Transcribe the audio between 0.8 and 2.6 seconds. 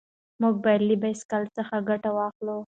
له بایسکل څخه ګټه واخلو.